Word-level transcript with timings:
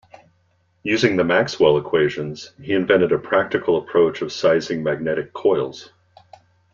Using 0.81 1.15
the 1.15 1.23
Maxwell 1.23 1.77
equations 1.77 2.53
he 2.59 2.73
invented 2.73 3.11
a 3.11 3.19
practical 3.19 3.77
approach 3.77 4.23
of 4.23 4.31
sizing 4.33 4.81
magnetic 4.81 5.31
coils. 5.31 5.91